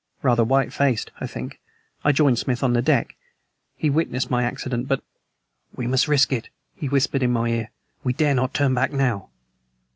[0.23, 1.59] Rather white faced, I think,
[2.03, 3.15] I joined Smith on the deck.
[3.75, 5.03] He had witnessed my accident, but
[5.75, 7.69] "We must risk it," he whispered in my ear.
[8.03, 9.29] "We dare not turn back now."